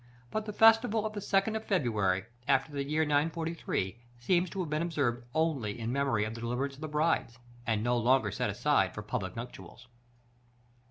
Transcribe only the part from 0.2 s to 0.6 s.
"But the